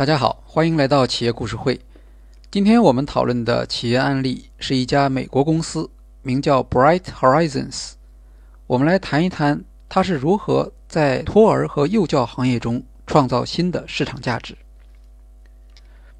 [0.00, 1.78] 大家好，欢迎来到企业故事会。
[2.50, 5.90] 今天我们讨论的企业案例是一家美国公司，
[6.22, 7.90] 名叫 Bright Horizons。
[8.66, 14.56] 我们来谈一谈它是如何在托儿和幼教行业中创造新的市场价值。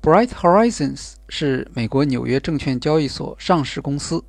[0.03, 4.23] Bright Horizons 是美国纽约证券交易所上市公司，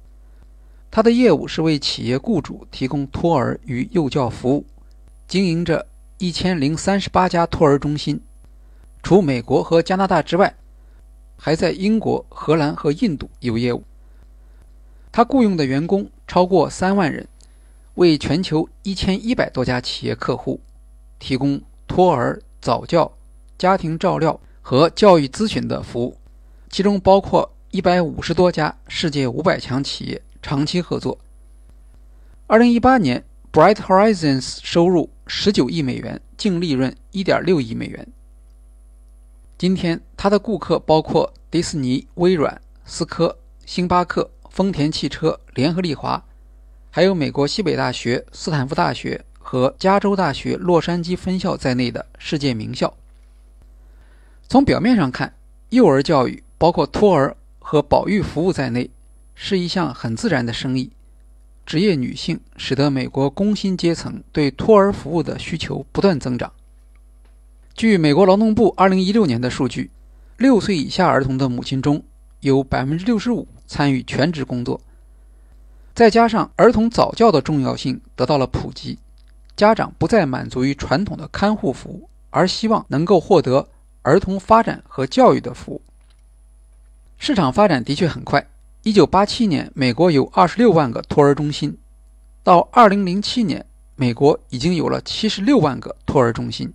[0.90, 4.66] 它的业务是为企业雇主提供托儿与幼教服务，
[5.28, 5.86] 经营着
[6.20, 8.22] 一千零三十八家托儿中心。
[9.04, 10.56] 除美国和加拿大之外，
[11.38, 13.84] 还在英国、荷兰和印度有业务。
[15.12, 17.28] 他雇佣的员工超过三万人，
[17.96, 20.62] 为全球一千一百多家企业客户
[21.20, 23.12] 提供托儿、早教、
[23.58, 26.16] 家庭照料和教育咨询的服务，
[26.70, 31.18] 其中包括一百五十多家世界五百强企业长期合作。
[32.48, 38.08] 二零一八年，Bright Horizons 收入十九亿美元，净利润一点六亿美元。
[39.62, 46.26] 今天，他的顾客包括迪士尼、微软、思科、星巴克、丰田汽车、联合利华，
[46.90, 52.92] 还有美国西北大学、斯坦福大学和加州大学洛杉矶分校在内的世界名校。
[54.48, 55.32] 从表面上看，
[55.70, 58.90] 幼儿教育包括托儿和保育服务在内，
[59.36, 60.90] 是一项很自然的生意。
[61.68, 66.52] 职业女性使得美国工薪阶层对托儿服务的需求不断增长。
[67.74, 69.90] 据美国劳动部2016年的数据，
[70.38, 72.04] 六岁以下儿童的母亲中
[72.42, 74.80] 有65%参与全职工作。
[75.96, 79.00] 再加上儿童早教的重要性得到了普及，
[79.56, 83.68] 家长不再满足于传统的看护服务，而希望能够获得
[84.02, 85.82] 儿童发展和教育的服务。
[87.18, 88.46] 市场发展的确很快
[88.84, 91.78] ，1987年美国有26万个托儿中心，
[92.44, 96.72] 到2007年，美国已经有了76万个托儿中心。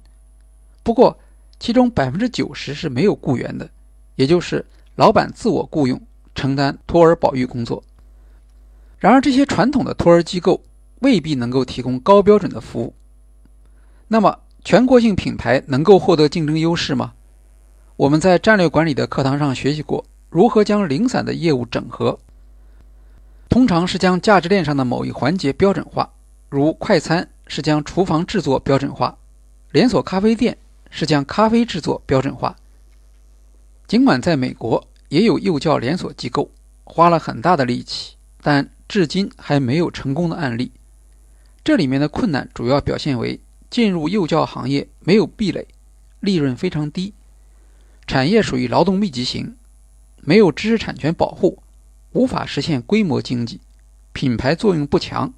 [0.86, 1.18] 不过，
[1.58, 3.68] 其中百分之九十是没有雇员的，
[4.14, 4.64] 也就是
[4.94, 6.00] 老板自我雇佣
[6.32, 7.82] 承担托儿保育工作。
[8.96, 10.62] 然而，这些传统的托儿机构
[11.00, 12.94] 未必能够提供高标准的服务。
[14.06, 17.14] 那么，全国性品牌能够获得竞争优势吗？
[17.96, 22.16] 我们在战略管理的课堂上学习过，如何将零散的业务整合。
[23.48, 26.08] 通常是将价值链上的某一环节标准化，
[26.48, 29.18] 如快餐是将厨房制作标准化，
[29.72, 30.56] 连锁咖啡店。
[30.90, 32.56] 是将咖啡制作标准化。
[33.86, 36.50] 尽管在美国也有幼教连锁机构
[36.84, 40.72] 花了很大的力气，但至今还没有成功的案例。
[41.62, 45.66] 这里面的困难主要表现为进入幼教行业没有壁垒，
[46.20, 47.12] 利润非常低，
[48.06, 49.56] 产业属于劳动密集型，
[50.20, 51.62] 没有知识产权保护，
[52.12, 53.60] 无法实现规模经济，
[54.12, 55.32] 品牌作用不强，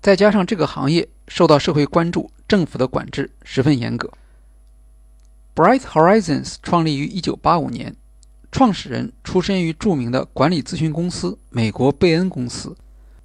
[0.00, 4.10] 再加上这个行业受到社会关注，政府的管制十分严格。
[5.54, 7.94] Bright Horizons 创立于1985年，
[8.50, 12.76] 创始人出身于著名的管理咨询公司美国贝恩公司，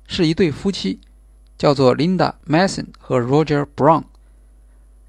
[0.06, 1.00] 是一对夫妻，
[1.58, 4.04] 叫做 Linda Mason 和 Roger Brown。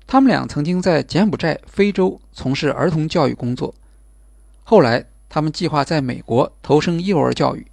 [0.07, 3.75] 他们俩曾经在柬埔寨、非洲从事儿童教育工作，
[4.65, 7.67] 后来他们计划在美国投身幼儿教育。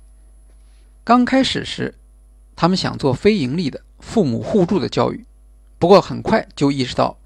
[1.06, 1.96] 刚开始时，
[2.54, 5.26] 他们想做非盈利的、父母互助的教育，
[5.80, 7.18] 不过很快就意识到。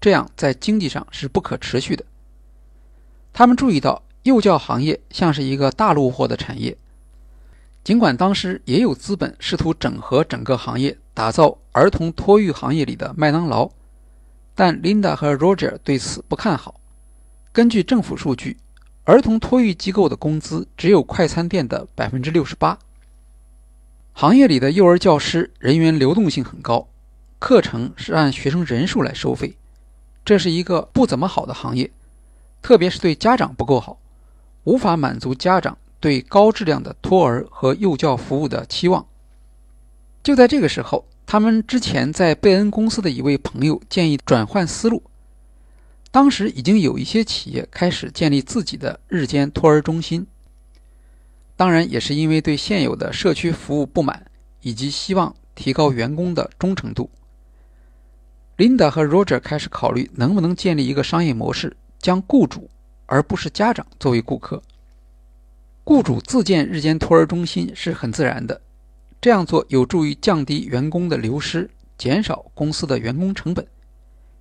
[0.00, 2.04] 这样在经济上是不可持续的。
[3.32, 6.76] 他们注意到幼教行业像是一个大陆货的产业，
[7.84, 13.70] 尽管当时也有资本试图整合整个行业，打造儿童托育行业里的麦当劳，
[14.54, 16.80] 但 Linda 和 Roger 对此不看好。
[17.52, 18.56] 根据政府数据，
[19.04, 22.78] 儿童托育机构的工资只有快餐店的百分之六十八。
[24.12, 26.88] 行业里的幼儿教师人员流动性很高，
[27.38, 29.56] 课程是按学生人数来收费。
[30.28, 31.90] 这是一个不怎么好的行业，
[32.60, 33.98] 特别是对家长不够好，
[34.64, 39.06] 无法满足家长对高质量的托儿和幼教服务的期望。
[40.22, 45.02] 就在这个时候，他们之前在贝恩公司的一位朋友建议转换思路。
[46.10, 50.26] 当时已经有一些企业开始建立自己的日间托儿中心，
[51.56, 54.26] 当然也是因为对现有的社区服务不满，
[54.60, 57.08] 以及希望提高员工的忠诚度。
[58.58, 62.68] Linda 和 Roger 开始考虑能不能建立一个商业模式，将雇主
[63.06, 64.60] 而不是家长作为顾客。
[65.84, 68.60] 雇主自建日间托儿中心是很自然的，
[69.20, 73.64] 这样做有助于降低员工的流失，减少公司的员工成本。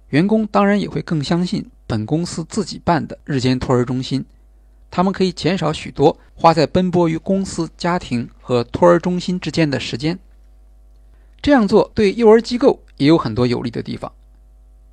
[0.09, 4.25] 员工当然也会更相信本公司自己办的日间托儿中心，
[4.89, 10.17] 他们可以减少许多花在奔波于公司、家庭和托儿中心之间的时间。
[11.39, 14.11] 这样做对幼儿机构也有很多有利的地方。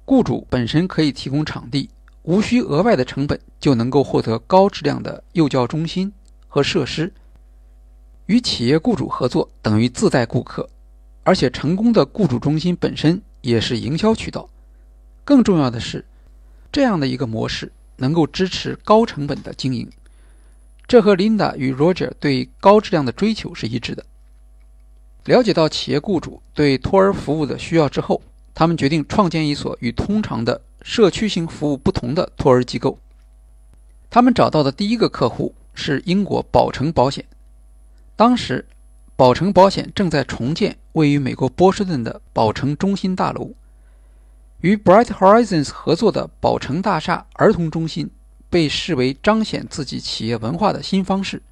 [0.05, 1.89] 雇主本身可以提供场地，
[2.23, 6.13] 无需额外的成本就能够获得高质量的幼教中心
[6.47, 7.13] 和设施。
[8.27, 10.69] 与企业雇主合作等于自带顾客，
[11.23, 14.49] 而且成功的雇主中心本身也是营销渠道。
[15.25, 16.05] 更重要的是，
[16.73, 19.91] 这样的一个模式能够支持高成本的经营。
[20.87, 24.05] 这和 Linda 与 Roger 对高质量的追求是一致的。
[25.25, 28.21] 了解到企业雇主对托儿服务的需要之后，
[28.53, 32.99] 他们决定创建一所与通常的社区型服务不同的托儿机构。
[34.11, 37.25] 他们找到的第一个客户是英国保诚保险。
[38.15, 38.65] 当时，
[39.17, 43.51] 保诚保险正在重建位于美国波士顿的保诚中心大楼。
[44.61, 48.11] 与 Bright Horizons 合作的保诚大厦儿童中心
[48.49, 51.43] 被视为彰显自己企业文化的新方式。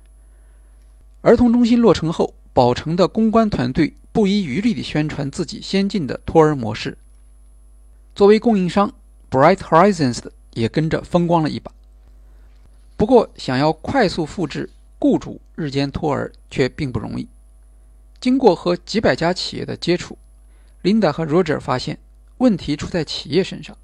[1.23, 6.99] 儿童中心落成后，宝城的公关团队不遗余力地宣传自己先进的托儿模式。
[8.15, 8.93] 作为供应商
[9.31, 10.21] ，Bright Horizons
[10.53, 11.73] 也跟着风光了一把。
[12.97, 14.69] 不过，想要快速复制
[14.99, 17.27] 雇主日间托儿却并不容易。
[18.21, 20.19] 经过和几百家企业的接触
[20.83, 21.99] ，Linda 和 Roger 发现
[22.37, 23.77] 问题出在企业身上。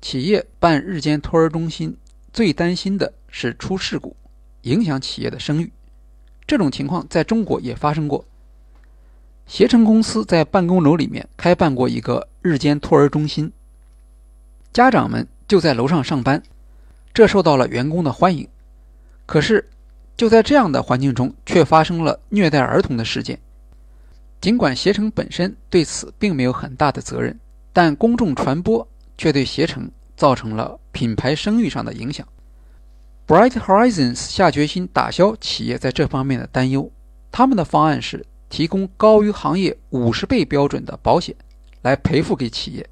[0.00, 1.96] 企业办日间托儿中心
[2.32, 4.16] 最担心的是出事故，
[4.62, 5.70] 影响企业的声誉。
[6.46, 8.24] 这种情况在中国也发生过。
[9.46, 13.52] 携程公司在办公楼里面开办过一个日间托儿中心，
[14.72, 16.42] 家长们就在楼上上班，
[17.14, 18.48] 这受到了员工的欢迎。
[19.24, 19.68] 可是，
[20.16, 23.38] 就在这样的环境中，却发生了虐待儿童的事件。
[24.40, 27.38] 尽管携程本身对此并没有很大的责任，
[27.72, 32.26] 但公众传播却对携程造成了品牌声誉上的影响。
[33.26, 36.92] Bright Horizons 下决心打消企业在这方面的担忧。
[37.32, 41.34] 他们的方案是提供高于行业五十倍标准的保险，
[41.82, 42.88] 来赔付给企业。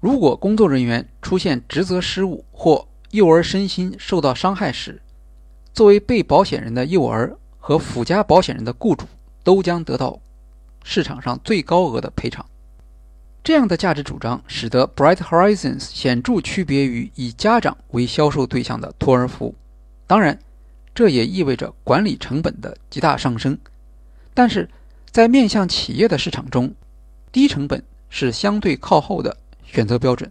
[0.00, 5.00] 如果工作人员出现职责失误或幼儿身心受到伤害时，
[5.72, 9.06] 作为被保险人的幼儿和附加保险人的雇主
[9.44, 10.18] 都将得到
[10.82, 12.44] 市场上最高额的赔偿。
[13.42, 19.54] 这样的价值主张使得 Bright Horizons 显著区别于以家长为销售对象的托儿服务。
[20.06, 20.38] 当然，
[20.94, 23.56] 这也意味着管理成本的极大上升。
[24.34, 24.68] 但是，
[25.10, 26.74] 在面向企业的市场中，
[27.32, 30.30] 低成本是相对靠后的选择标准。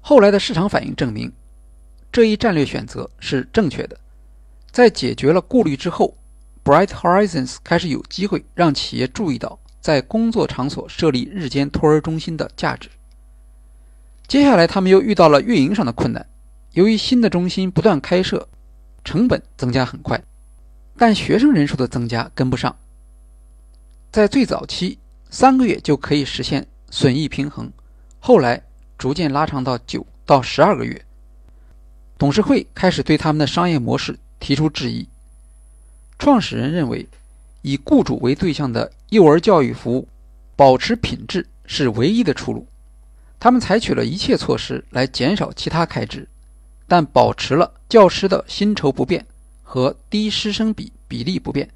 [0.00, 1.32] 后来的市场反应证明，
[2.10, 3.96] 这一战略选择是正确的。
[4.70, 6.16] 在解决了顾虑之后
[6.64, 9.58] ，Bright Horizons 开始有机会让企业注意到。
[9.86, 12.88] 在工作场所设立日间托儿中心的价值。
[14.26, 16.26] 接下来，他们又遇到了运营上的困难。
[16.72, 18.48] 由于新的中心不断开设，
[19.04, 20.20] 成本增加很快，
[20.96, 22.74] 但学生人数的增加跟不上。
[24.10, 24.98] 在最早期，
[25.30, 27.70] 三个月就可以实现损益平衡，
[28.18, 28.60] 后来
[28.98, 31.00] 逐渐拉长到九到十二个月。
[32.18, 35.06] 董事会开始对他们的商业模式提出质疑。
[36.18, 37.06] 创始人认为。
[37.62, 40.08] 以雇主为对象的幼儿教育服务，
[40.56, 42.66] 保持品质是唯一的出路。
[43.38, 46.28] 他们采取了一切措施来减少其他开支，
[46.88, 49.24] 但保持了教师的薪酬不变
[49.62, 51.68] 和低师生比比例不变，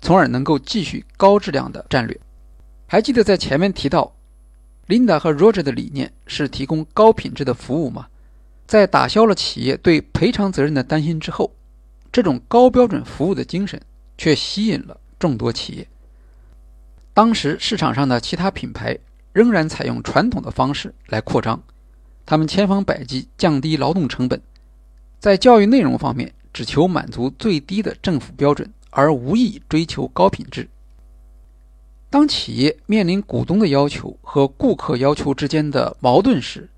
[0.00, 2.18] 从而能够继续高质量的战略。
[2.86, 4.14] 还记得在前面提到
[4.88, 8.06] ，Linda 和 Roger 的理念是提供高品质的服务吗？
[8.66, 11.52] 在打消了企业对赔偿责任的担心之后，
[12.10, 13.80] 这种高标准服务的精神
[14.16, 14.98] 却吸引了。
[15.18, 15.86] 众多企业，
[17.12, 18.96] 当时市场上的其他品牌
[19.32, 21.60] 仍然采用传统的方式来扩张，
[22.24, 24.40] 他们千方百计降低劳动成本，
[25.18, 30.68] 在教育内容方面只求满足最低的政府标准，而无意追求高品质。
[32.08, 36.68] 当企业面临股东的要求和顾客要求之间的矛盾时，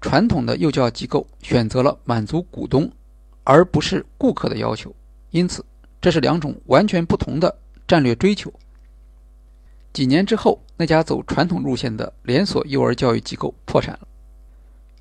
[0.00, 2.90] 传统的幼教机构选择了满足股东，
[3.44, 4.94] 而不是顾客的要求，
[5.30, 5.64] 因此
[6.00, 7.54] 这是两种完全不同的。
[7.86, 8.52] 战略追求。
[9.98, 14.06] 几年之后，那家走传统路线的连锁幼儿教育机构破产了。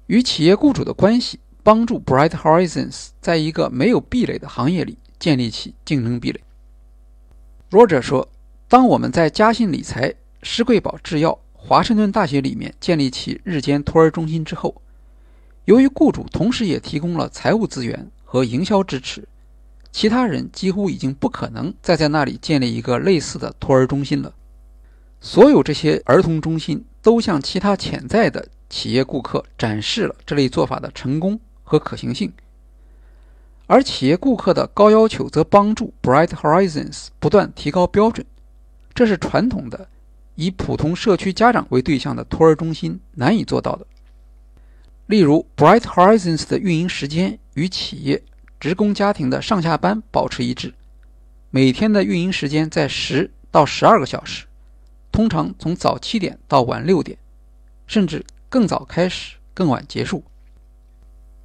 [0.07, 6.41] 与企业雇主的关系帮助 Bright Horizons 在一个没有壁垒的行业里建立起竞争壁垒。
[7.69, 8.27] Roger 说
[8.67, 10.11] ：“当我们在嘉信理财、
[10.41, 14.81] 施贵宝制药、华盛顿大学里面建立起日间托儿中心之后，
[15.65, 19.27] 由于雇主同时也提供了财务资源和营销支持。”
[19.93, 24.33] 其他人几乎已经不可能再在那里建立一个类似的托儿中心了。
[25.19, 32.31] 所有这些儿童中心都向其他潜在的企业顾客展示了这类做法的成功和可行性，
[33.65, 38.25] 而企业顾客的高要求则帮助 Bright Horizons 不断提高标准。
[38.93, 39.87] 这是传统的
[40.35, 43.85] 以普通社区家长为对象的托儿中心难以做到的。
[45.05, 48.23] 例如，Bright Horizons 的运营时间与企业
[48.59, 50.73] 职工家庭的上下班保持一致，
[51.51, 54.46] 每天的运营时间在十到十二个小时，
[55.17, 57.17] 通常从早七点到晚六点，
[57.87, 60.23] 甚至更早开始，更晚结束。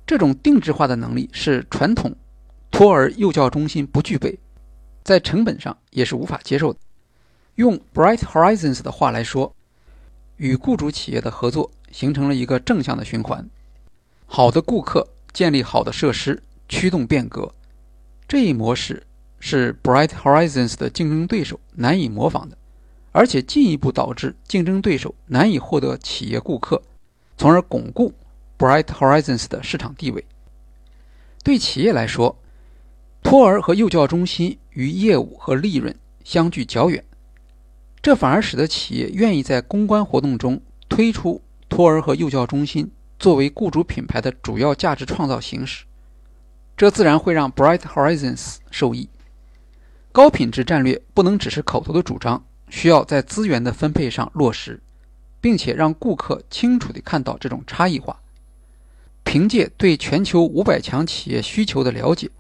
[0.07, 2.15] 这种定制化的能力是传统
[2.71, 4.39] 托儿幼教中心不具备，
[5.03, 6.79] 在成本上也是无法接受的。
[7.55, 9.57] 用 Bright Horizons 的话来说，
[10.37, 13.49] 与雇主企业的合作形成了一个正向的循环。
[14.27, 17.51] 好的顾客建立好的设施，驱动变革。
[18.29, 19.03] 这一模式
[19.41, 22.59] 是 Bright Horizons 的竞争对手难以模仿的，
[23.13, 26.83] 而且进一步导致竞争对手难以获得企业顾客，
[27.37, 28.13] 从而巩固
[28.59, 30.25] Bright Horizons 的市场地位。
[31.45, 32.37] 对企业来说，
[33.23, 37.05] 托儿和幼教中心与业务和利润相距较远。
[38.01, 45.85] 这反而使得企业愿意在公关活动中推出托儿和幼教中心作为雇主品牌的主要价值创造形式，
[46.77, 49.09] 这自然会让 Bright Horizons 受益。
[50.11, 54.81] 高品质战略不能只是口头的主张，需要在资源的分配上落实，
[55.43, 58.19] 并且让顾客清楚地看到这种差异化。
[59.25, 62.31] 凭借对全球五百强企业需求的了解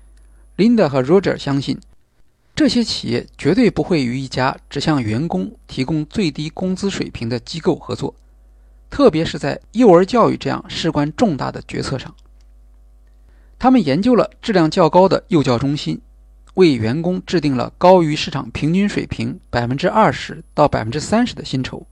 [0.56, 1.78] ，Linda 和 Roger 相信。
[2.54, 8.14] 这些企业绝对不会与一家只向员工提供最低工资水平的机构合作，
[8.88, 12.14] 特别是在幼儿教育这样事关重大的决策上。
[13.58, 16.00] 他们研究了质量较高的幼教中心，
[16.54, 21.86] 为员工制定了高于市场平均水平百分之二十到百分之三十的薪酬。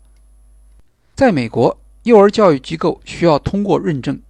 [1.14, 4.20] 在美国，幼儿教育机构需要通过认证，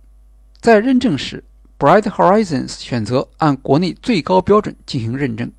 [0.61, 1.45] 在认证时
[1.79, 5.51] ，Bright Horizons 选择按国内最高标准进行认证。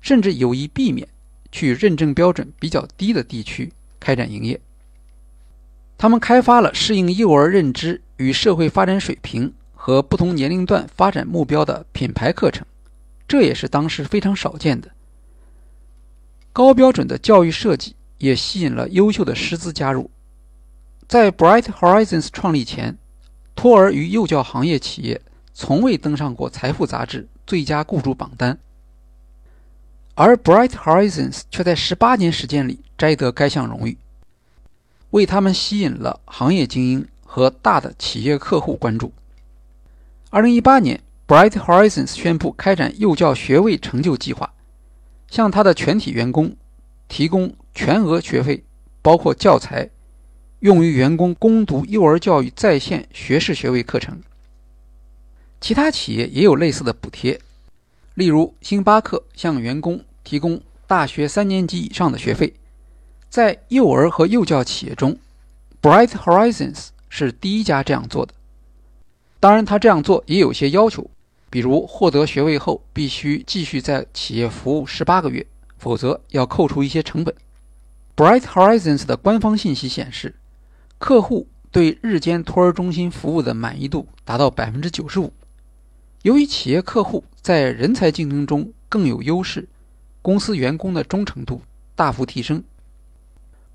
[0.00, 1.06] 甚至有意避免
[1.52, 4.60] 去认证标准比较低的地区开展营业。
[5.96, 12.66] 他们开发了适应幼儿认知与社会发展水平和不同年龄段发展目标的品牌课程，
[13.32, 14.90] 这也是当时非常少见的。
[16.52, 20.10] 高标准的教育设计也吸引了优秀的师资加入。
[21.08, 22.98] 在 Bright Horizons 创立前，
[23.54, 25.22] 托儿与幼教行业企业
[25.54, 28.58] 从未登上过《财富》杂志最佳雇主榜单。
[30.14, 33.96] 而 Bright Horizons 却在十八年时间里摘得该项荣誉，
[35.08, 39.10] 为他们吸引了行业精英和大的企业客户关注。
[40.28, 41.00] 二零一八年
[41.32, 44.52] ，Bright Horizons 宣布开展幼教学位成就计划，
[45.30, 46.54] 向他的全体员工
[47.08, 48.62] 提供全额学费，
[49.00, 49.88] 包括教材，
[50.58, 54.20] 用于员工攻读幼儿教育在线学士学位课程。
[55.58, 57.40] 其他企业也有类似的补贴。
[58.12, 62.52] 例如，星巴克向员工提供大学三年级以上的学费。
[63.30, 65.16] 在幼儿和幼教企业中
[65.80, 68.34] ，Bright Horizons 是第一家这样做的。
[69.40, 71.10] 当然，他这样做也有些要求，
[71.52, 77.34] 比如获得学位后必须继续在企业服务十八个月，否则要扣除一些成本。
[78.16, 80.34] Bright Horizons 的官方信息显示，
[80.96, 85.30] 客户对日间托儿中心服务的满意度达到百分之九十五。
[86.22, 89.68] 由于企业客户在人才竞争中更有优势，
[90.22, 91.60] 公司员工的忠诚度
[91.94, 92.64] 大幅提升。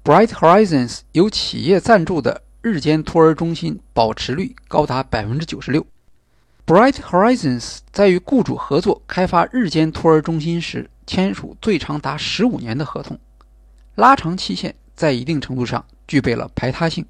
[0.04, 5.86] Bright Horizons 由企业赞助的日间托儿中心保持率高达百分之九十六。
[6.68, 13.18] Bright Horizons 在与雇主合作开发日间托儿中心时，签署最长达十五年的合同，
[13.96, 17.06] 拉长期限在一定程度上具备了排他性。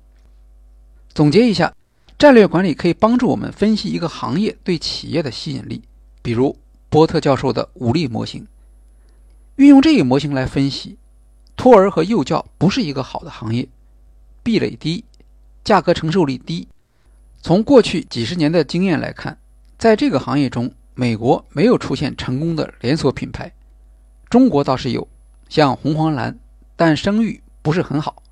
[1.10, 1.74] 总结一下。
[2.20, 5.84] 战略管理可以帮助我们分析一个行业对企业的吸引力，
[6.24, 6.58] 比如
[6.90, 8.48] 波特教授的五力模型。
[9.58, 10.98] 运用这一模型来分析，
[11.56, 13.68] 托儿和幼教不是一个好的行业，
[14.42, 15.04] 壁垒低，
[15.64, 16.68] 价格承受力低。
[17.40, 19.38] 从过去几十年的经验来看，
[19.78, 23.54] 在这个行业中，美国没有出现成功的连锁品牌，
[24.28, 25.08] 中国倒是有，
[25.50, 26.40] 像红黄蓝，
[26.76, 28.24] 但声誉不是很好。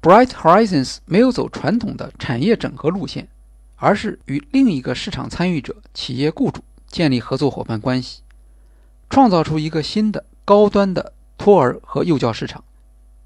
[0.00, 3.28] Bright Horizons 没有走传统的产业整合路线，
[3.76, 8.22] 而是与另一个市场参与者——企业雇主建立合作伙伴关系，
[9.10, 12.64] 创造出一个新的高端的托儿和幼教市场，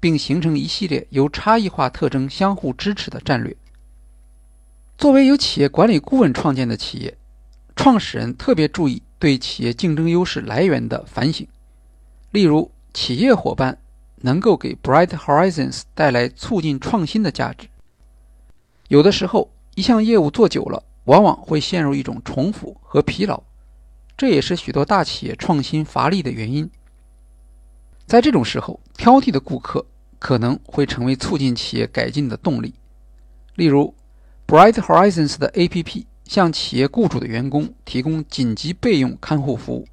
[0.01, 3.55] 并形成一系列由差异化特征相互支持的战略。
[4.99, 7.17] 作为由企业管理顾问创建的企业，
[7.73, 11.47] 创始人特别注意对企业竞争优势来源的反省，
[12.31, 13.79] 例如企业伙伴。
[14.21, 17.69] 能够给 Bright Horizons 带来促进创新的价值。
[18.89, 23.41] 有的时候，一项业务做久了，往往会陷入一种重复和疲劳，
[24.17, 26.69] 这也是许多大企业创新乏力的原因。
[28.05, 29.85] 在这种时候，挑剔的顾客
[30.19, 32.73] 可能会成为促进企业改进的动力。
[33.55, 33.95] 例如
[34.49, 39.87] Bright Horizons 的 APP 向企业雇主的员工提供紧急备用看护服务。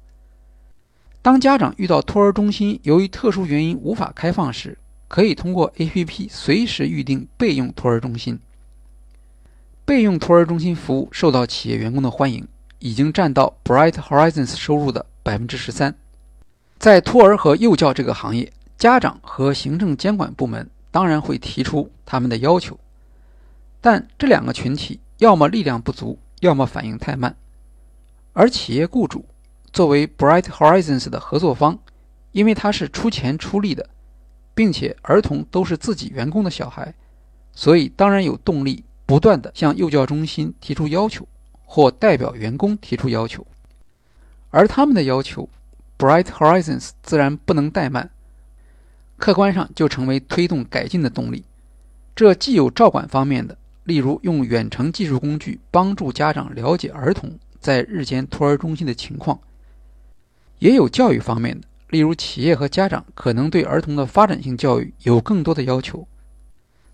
[1.21, 4.75] 当家长遇到托儿中心由于特殊原因无法开放时，
[5.07, 8.39] 可以通过 APP 随时预定备用托儿中心。
[9.85, 12.47] 备用托儿中心服务受到企业员工的欢迎，
[12.79, 15.93] 已经占到 Bright Horizons 收入的百分之十三。
[16.79, 22.75] 在托儿和幼教这个行业，家长和行政监管部门当然会提出他们的要求，
[23.81, 27.35] 但这两个群体要么力量不足，要么反应太慢，
[28.33, 29.25] 而企业雇主。
[29.73, 31.77] 作为 Bright Horizons 的合作方，
[32.31, 33.87] 因为他是出钱出力的，
[34.55, 36.95] 并且儿童都是自己员工的小孩，
[37.53, 41.27] 所以当然有动力不断的向幼教中心提出要求，
[41.63, 43.45] 或代表员工提出要求。
[44.49, 45.47] 而他们的要求
[45.99, 48.09] ，Bright Horizons 自然不能怠慢，
[49.17, 51.43] 客观上就成为推动改进的动力。
[52.15, 53.55] 这既有照管方面的，
[53.87, 59.39] 例如用远程技术工具帮助家长了解儿童在日间托儿中心的情况。
[60.59, 66.05] 也有教育方面的，例如企业和家长可能对儿童的发展性教育有更多的要求，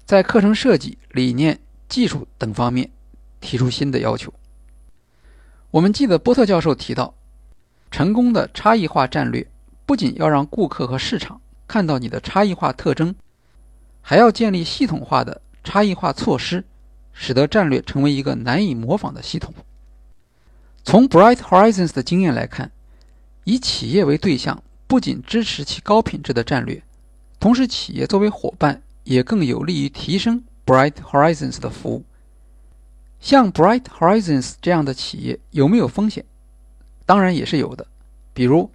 [0.06, 1.60] 在课程设计、理念、
[1.90, 2.92] 技术等方面
[3.42, 4.32] 提出新的要求。
[5.72, 7.16] 我们记得波特教授提到，
[7.90, 9.48] 成功的差异化战略
[9.88, 13.16] 不仅要让顾客和市场看到你的差异化特征，
[14.00, 16.64] 还要建立系统化的差异化措施，
[17.14, 19.54] 使得战略成为一个难以模仿的系统。
[20.84, 22.72] 从 Bright Horizons 的经验来看。
[23.46, 26.82] 以企业为对象，不仅支持其高品质的战略，
[27.42, 32.06] 同时企业作为伙伴也更有利于提升 Bright Horizons 的服务。
[33.20, 36.24] 像 Bright Horizons 这样的企业有没有风险？
[37.06, 37.86] 当然也是有的。
[38.34, 38.72] 比如，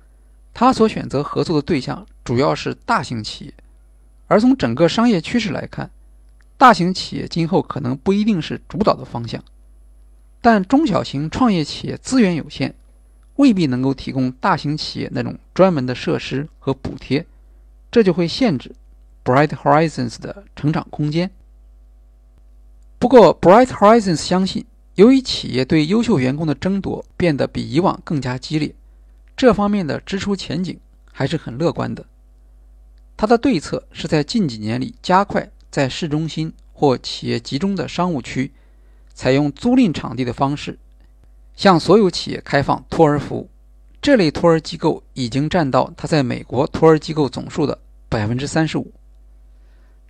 [0.52, 3.54] 他所选择合作的对象主要是大型企业，
[4.26, 5.90] 而从整个商业趋势来看，
[6.58, 9.42] 大型企业今后可能不一定是主导的方向。
[10.42, 12.74] 但中小型创业企业资源有限。
[13.36, 17.24] 未必能够提供大型企业那种专门的设施和补贴，
[17.88, 18.74] 这就会限制
[19.24, 21.30] Bright Horizons 的成长空间。
[22.98, 28.74] 不过，Bright Horizons 相信，由于企业对优秀员工的争夺变得比以往更加激烈，
[29.36, 30.76] 这方面的支出前景
[31.12, 32.04] 还是很乐观的。
[33.16, 38.52] 他的对策是在近几年里加快在市中心或企业集中的商务区，
[39.14, 40.78] 采用租赁场地的方式。
[41.54, 43.50] 向所有企业开放托儿服务，
[44.00, 47.76] 这类托儿机构已经占到它在美国托儿机构总数的
[48.08, 48.92] 百分之三十五。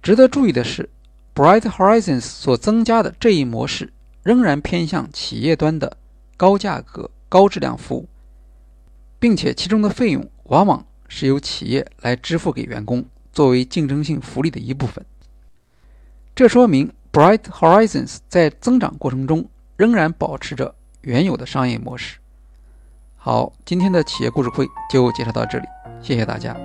[0.03, 0.91] 值得注意的是
[1.35, 3.91] ，Bright Horizons 所增加的这一模式
[4.23, 5.97] 仍然偏向企业端的
[6.37, 8.07] 高价格、高质量服务，
[9.19, 15.03] 并且其中的费用往往是由企业来支付给员工，作为竞争性福利的一部分。
[16.39, 19.45] 这说明 Bright Horizons 在增长过程中
[19.77, 20.73] 仍然保持着。
[21.01, 22.19] 原有的商业模式。
[23.17, 25.67] 好，今天的企业故事会就介绍到这里，
[26.01, 26.57] 谢谢大家。